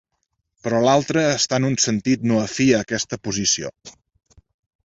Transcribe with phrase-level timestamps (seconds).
[0.67, 3.75] Però l’altre està en un sentit no afí a aquesta posició.